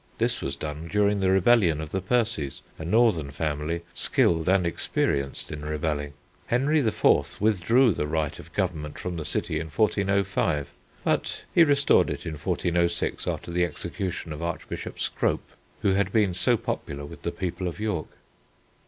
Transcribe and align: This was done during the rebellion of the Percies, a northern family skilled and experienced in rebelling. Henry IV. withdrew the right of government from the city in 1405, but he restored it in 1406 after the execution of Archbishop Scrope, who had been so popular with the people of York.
This 0.17 0.41
was 0.41 0.55
done 0.55 0.87
during 0.91 1.19
the 1.19 1.29
rebellion 1.29 1.79
of 1.79 1.91
the 1.91 2.01
Percies, 2.01 2.63
a 2.79 2.83
northern 2.83 3.29
family 3.29 3.83
skilled 3.93 4.49
and 4.49 4.65
experienced 4.65 5.51
in 5.51 5.59
rebelling. 5.59 6.13
Henry 6.47 6.79
IV. 6.79 7.37
withdrew 7.39 7.93
the 7.93 8.07
right 8.07 8.39
of 8.39 8.51
government 8.53 8.97
from 8.97 9.15
the 9.15 9.23
city 9.25 9.59
in 9.59 9.67
1405, 9.67 10.71
but 11.03 11.43
he 11.53 11.63
restored 11.63 12.09
it 12.09 12.25
in 12.25 12.33
1406 12.33 13.27
after 13.27 13.51
the 13.51 13.63
execution 13.63 14.33
of 14.33 14.41
Archbishop 14.41 14.99
Scrope, 14.99 15.51
who 15.83 15.93
had 15.93 16.11
been 16.11 16.33
so 16.33 16.57
popular 16.57 17.05
with 17.05 17.21
the 17.21 17.29
people 17.31 17.67
of 17.67 17.79
York. 17.79 18.07